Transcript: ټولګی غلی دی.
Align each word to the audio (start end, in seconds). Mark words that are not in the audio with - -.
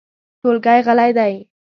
ټولګی 0.41 0.79
غلی 0.87 1.11
دی. 1.17 1.33